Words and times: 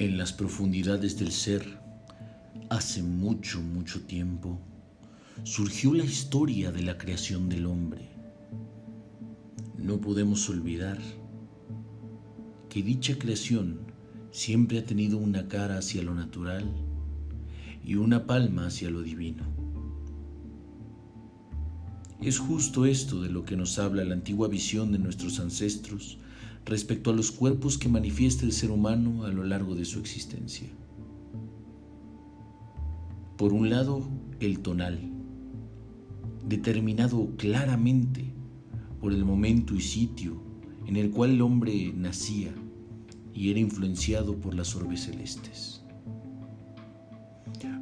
En 0.00 0.16
las 0.16 0.32
profundidades 0.32 1.18
del 1.18 1.30
ser, 1.30 1.78
hace 2.70 3.02
mucho, 3.02 3.60
mucho 3.60 4.00
tiempo, 4.00 4.58
surgió 5.42 5.92
la 5.92 6.04
historia 6.04 6.72
de 6.72 6.80
la 6.80 6.96
creación 6.96 7.50
del 7.50 7.66
hombre. 7.66 8.08
No 9.76 10.00
podemos 10.00 10.48
olvidar 10.48 10.98
que 12.70 12.82
dicha 12.82 13.18
creación 13.18 13.80
siempre 14.30 14.78
ha 14.78 14.86
tenido 14.86 15.18
una 15.18 15.48
cara 15.48 15.76
hacia 15.76 16.02
lo 16.02 16.14
natural 16.14 16.64
y 17.84 17.96
una 17.96 18.26
palma 18.26 18.68
hacia 18.68 18.88
lo 18.88 19.02
divino. 19.02 19.44
Es 22.22 22.38
justo 22.38 22.86
esto 22.86 23.20
de 23.20 23.28
lo 23.28 23.44
que 23.44 23.58
nos 23.58 23.78
habla 23.78 24.02
la 24.04 24.14
antigua 24.14 24.48
visión 24.48 24.92
de 24.92 24.98
nuestros 24.98 25.38
ancestros 25.40 26.16
respecto 26.64 27.10
a 27.10 27.14
los 27.14 27.30
cuerpos 27.32 27.78
que 27.78 27.88
manifiesta 27.88 28.44
el 28.44 28.52
ser 28.52 28.70
humano 28.70 29.24
a 29.24 29.28
lo 29.28 29.44
largo 29.44 29.74
de 29.74 29.84
su 29.84 29.98
existencia. 29.98 30.68
Por 33.36 33.52
un 33.52 33.70
lado, 33.70 34.06
el 34.40 34.60
tonal, 34.60 35.00
determinado 36.46 37.30
claramente 37.36 38.32
por 39.00 39.12
el 39.12 39.24
momento 39.24 39.74
y 39.74 39.80
sitio 39.80 40.42
en 40.86 40.96
el 40.96 41.10
cual 41.10 41.30
el 41.30 41.42
hombre 41.42 41.92
nacía 41.94 42.52
y 43.32 43.50
era 43.50 43.60
influenciado 43.60 44.36
por 44.36 44.54
las 44.54 44.74
orbes 44.74 45.04
celestes. 45.04 45.82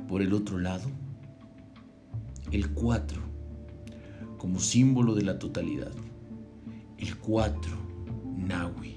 Por 0.06 0.22
el 0.22 0.32
otro 0.32 0.58
lado, 0.58 0.88
el 2.52 2.70
cuatro, 2.70 3.20
como 4.38 4.60
símbolo 4.60 5.14
de 5.14 5.22
la 5.22 5.38
totalidad. 5.38 5.92
El 6.96 7.16
cuatro, 7.16 7.76
Nahui, 8.46 8.96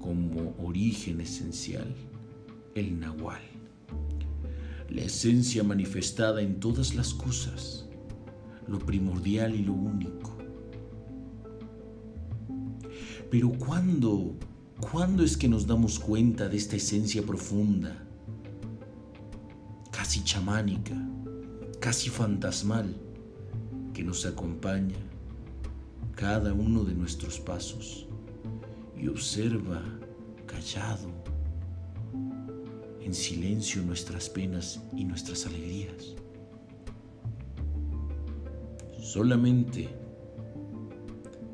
como 0.00 0.54
origen 0.58 1.20
esencial. 1.20 1.94
El 2.74 3.00
Nahual, 3.00 3.42
la 4.88 5.02
esencia 5.02 5.64
manifestada 5.64 6.42
en 6.42 6.60
todas 6.60 6.94
las 6.94 7.12
cosas, 7.12 7.88
lo 8.68 8.78
primordial 8.78 9.54
y 9.54 9.64
lo 9.64 9.72
único. 9.72 10.36
Pero 13.30 13.50
¿cuándo, 13.50 14.34
cuándo 14.92 15.24
es 15.24 15.36
que 15.36 15.48
nos 15.48 15.66
damos 15.66 15.98
cuenta 15.98 16.48
de 16.48 16.56
esta 16.56 16.76
esencia 16.76 17.22
profunda, 17.22 18.06
casi 19.90 20.22
chamánica, 20.22 20.94
casi 21.80 22.10
fantasmal, 22.10 22.96
que 23.92 24.04
nos 24.04 24.24
acompaña 24.24 24.96
cada 26.14 26.52
uno 26.52 26.84
de 26.84 26.94
nuestros 26.94 27.40
pasos 27.40 28.07
y 29.00 29.08
observa 29.08 29.82
callado, 30.46 31.10
en 33.00 33.14
silencio 33.14 33.82
nuestras 33.82 34.28
penas 34.28 34.80
y 34.96 35.04
nuestras 35.04 35.46
alegrías? 35.46 36.14
Solamente 39.00 39.88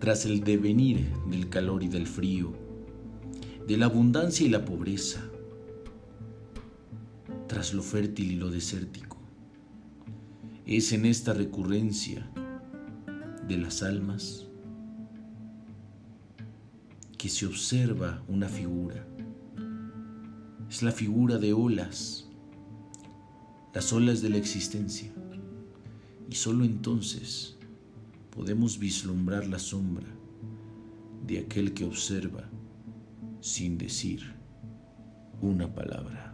tras 0.04 0.26
el 0.26 0.44
devenir 0.44 1.08
del 1.30 1.48
calor 1.48 1.82
y 1.82 1.88
del 1.88 2.06
frío, 2.06 2.52
de 3.66 3.76
la 3.78 3.86
abundancia 3.86 4.46
y 4.46 4.50
la 4.50 4.64
pobreza, 4.64 5.22
tras 7.46 7.72
lo 7.72 7.82
fértil 7.82 8.32
y 8.32 8.36
lo 8.36 8.50
desértico. 8.50 9.16
Es 10.66 10.92
en 10.92 11.06
esta 11.06 11.32
recurrencia 11.32 12.30
de 13.48 13.56
las 13.56 13.82
almas 13.82 14.46
que 17.24 17.30
se 17.30 17.46
observa 17.46 18.22
una 18.28 18.50
figura. 18.50 19.02
Es 20.68 20.82
la 20.82 20.92
figura 20.92 21.38
de 21.38 21.54
olas, 21.54 22.28
las 23.72 23.94
olas 23.94 24.20
de 24.20 24.28
la 24.28 24.36
existencia. 24.36 25.10
Y 26.28 26.34
solo 26.34 26.66
entonces 26.66 27.56
podemos 28.28 28.78
vislumbrar 28.78 29.46
la 29.46 29.58
sombra 29.58 30.06
de 31.26 31.38
aquel 31.38 31.72
que 31.72 31.86
observa 31.86 32.44
sin 33.40 33.78
decir 33.78 34.20
una 35.40 35.74
palabra. 35.74 36.33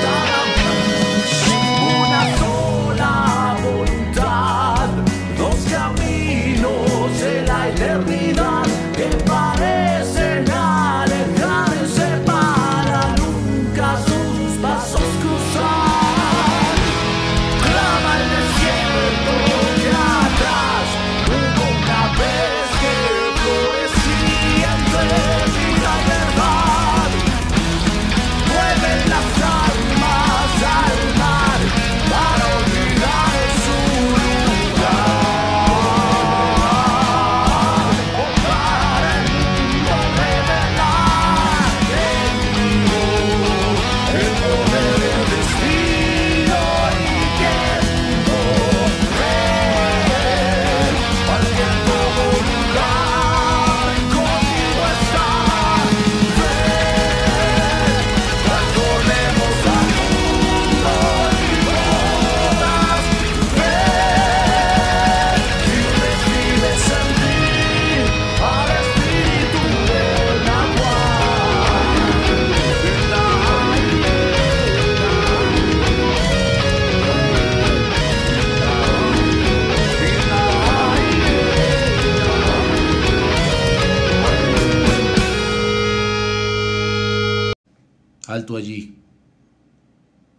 Alto 88.31 88.55
allí. 88.55 88.95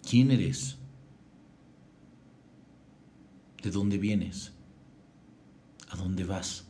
¿Quién 0.09 0.31
eres? 0.31 0.79
¿De 3.63 3.71
dónde 3.71 3.99
vienes? 3.99 4.53
¿A 5.91 5.97
dónde 5.97 6.25
vas? 6.25 6.65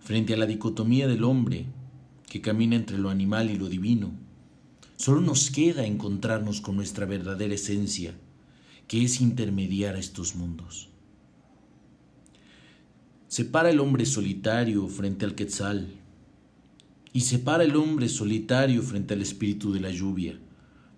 Frente 0.00 0.34
a 0.34 0.36
la 0.36 0.46
dicotomía 0.46 1.06
del 1.06 1.22
hombre 1.22 1.66
que 2.28 2.40
camina 2.40 2.74
entre 2.74 2.98
lo 2.98 3.10
animal 3.10 3.48
y 3.48 3.56
lo 3.56 3.68
divino, 3.68 4.10
solo 4.96 5.20
nos 5.20 5.52
queda 5.52 5.86
encontrarnos 5.86 6.60
con 6.60 6.74
nuestra 6.74 7.06
verdadera 7.06 7.54
esencia, 7.54 8.16
que 8.88 9.04
es 9.04 9.20
intermediar 9.20 9.94
a 9.94 10.00
estos 10.00 10.34
mundos. 10.34 10.88
Separa 13.28 13.70
el 13.70 13.78
hombre 13.78 14.04
solitario 14.04 14.88
frente 14.88 15.24
al 15.24 15.36
quetzal 15.36 16.03
y 17.14 17.20
separa 17.20 17.62
el 17.62 17.76
hombre 17.76 18.08
solitario 18.08 18.82
frente 18.82 19.14
al 19.14 19.22
espíritu 19.22 19.72
de 19.72 19.78
la 19.78 19.90
lluvia, 19.90 20.36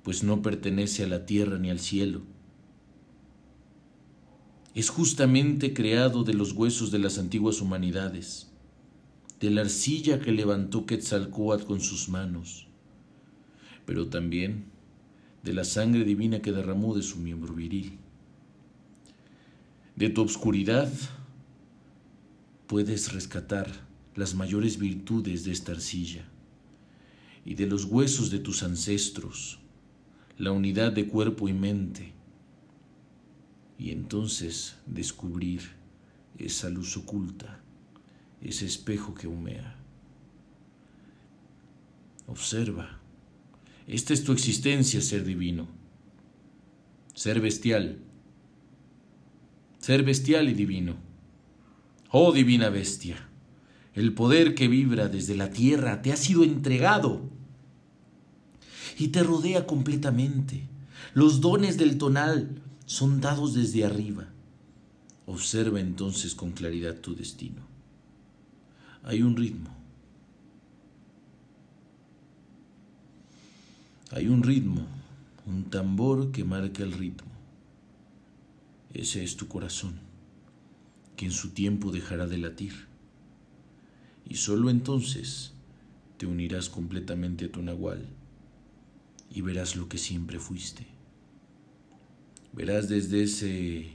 pues 0.03 0.25
no 0.25 0.41
pertenece 0.41 1.05
a 1.05 1.07
la 1.07 1.27
tierra 1.27 1.59
ni 1.59 1.69
al 1.69 1.79
cielo. 1.79 2.23
Es 4.75 4.89
justamente 4.89 5.75
creado 5.75 6.25
de 6.25 6.33
los 6.33 6.53
huesos 6.53 6.91
de 6.91 7.01
las 7.01 7.19
antiguas 7.19 7.61
humanidades, 7.61 8.51
de 9.41 9.51
la 9.51 9.61
arcilla 9.61 10.19
que 10.19 10.33
levantó 10.33 10.87
Quetzalcoatl 10.87 11.67
con 11.67 11.83
sus 11.83 12.09
manos, 12.09 12.67
pero 13.85 14.09
también 14.09 14.65
de 15.43 15.53
la 15.53 15.65
sangre 15.65 16.05
divina 16.05 16.41
que 16.41 16.51
derramó 16.51 16.97
de 16.97 17.03
su 17.03 17.19
miembro 17.19 17.53
viril. 17.53 17.99
De 19.97 20.09
tu 20.09 20.23
obscuridad 20.23 20.91
puedes 22.67 23.13
rescatar 23.13 23.71
las 24.17 24.35
mayores 24.35 24.79
virtudes 24.79 25.45
de 25.45 25.53
esta 25.53 25.73
arcilla 25.73 26.25
y 27.45 27.55
de 27.55 27.67
los 27.67 27.85
huesos 27.85 28.31
de 28.31 28.41
tus 28.41 28.63
ancestros, 28.63 29.61
la 30.39 30.51
unidad 30.51 30.93
de 30.93 31.07
cuerpo 31.07 31.49
y 31.49 31.53
mente, 31.53 32.13
y 33.79 33.91
entonces 33.91 34.77
descubrir 34.87 35.61
esa 36.39 36.71
luz 36.71 36.97
oculta, 36.97 37.61
ese 38.41 38.67
espejo 38.67 39.15
que 39.15 39.29
humea. 39.29 39.77
Observa, 42.27 42.99
esta 43.87 44.13
es 44.13 44.25
tu 44.25 44.33
existencia, 44.33 45.01
ser 45.01 45.25
divino, 45.25 45.69
ser 47.15 47.41
bestial, 47.41 47.99
ser 49.79 50.03
bestial 50.03 50.49
y 50.49 50.55
divino. 50.55 50.97
Oh 52.11 52.33
divina 52.33 52.71
bestia, 52.71 53.26
el 53.97 54.13
poder 54.13 54.55
que 54.55 54.69
vibra 54.69 55.09
desde 55.09 55.35
la 55.35 55.51
tierra 55.51 56.03
te 56.03 56.13
ha 56.13 56.17
sido 56.19 56.45
entregado 56.45 57.23
y 58.99 59.09
te 59.09 59.23
rodea 59.23 59.67
completamente. 59.67 60.69
Los 61.15 61.41
dones 61.41 61.79
del 61.79 61.97
tonal 61.97 62.61
son 62.85 63.23
dados 63.23 63.55
desde 63.55 63.87
arriba. 63.87 64.29
Observa 65.25 65.81
entonces 65.81 66.35
con 66.35 66.53
claridad 66.53 66.97
tu 66.97 67.17
destino. 67.17 67.63
Hay 69.03 69.23
un 69.23 69.35
ritmo. 69.35 69.71
Hay 74.13 74.29
un 74.29 74.43
ritmo, 74.43 74.87
un 75.47 75.65
tambor 75.65 76.33
que 76.33 76.45
marca 76.45 76.83
el 76.83 76.93
ritmo. 76.93 77.33
Ese 78.93 79.25
es 79.25 79.37
tu 79.37 79.49
corazón 79.49 79.95
que 81.17 81.25
en 81.25 81.33
su 81.33 81.51
tiempo 81.51 81.93
dejará 81.93 82.27
de 82.27 82.37
latir. 82.37 82.96
Y 84.29 84.37
sólo 84.37 84.71
entonces 84.71 85.53
te 86.19 86.27
unirás 86.27 86.69
completamente 86.69 87.47
a 87.47 87.53
tu 87.53 87.63
nahual 87.63 88.07
y 89.31 89.41
verás 89.41 89.77
lo 89.77 89.89
que 89.89 89.99
siempre 89.99 90.39
fuiste. 90.39 90.87
Verás 92.53 92.89
desde 92.89 93.23
ese 93.23 93.91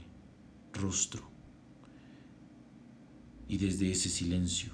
rostro 0.72 1.28
y 3.48 3.58
desde 3.58 3.90
ese 3.90 4.08
silencio. 4.08 4.72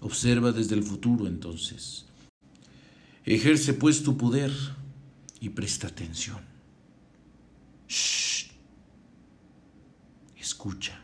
Observa 0.00 0.50
desde 0.50 0.74
el 0.74 0.82
futuro 0.82 1.26
entonces. 1.26 2.06
Ejerce 3.24 3.74
pues 3.74 4.02
tu 4.02 4.16
poder 4.16 4.52
y 5.40 5.50
presta 5.50 5.88
atención. 5.88 6.40
Shh. 7.88 8.50
Escucha. 10.36 11.03